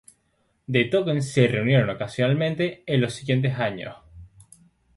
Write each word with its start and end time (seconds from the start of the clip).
The 0.71 0.85
Tokens 0.89 1.31
se 1.31 1.45
reunieron 1.47 1.91
ocasionalmente 1.91 2.81
en 2.87 3.01
los 3.01 3.13
siguientes 3.13 3.53
años. 3.59 3.97